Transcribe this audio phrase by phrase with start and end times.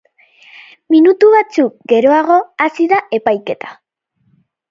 [0.93, 3.73] Minutu batzuk geroago hasi da epaiketa.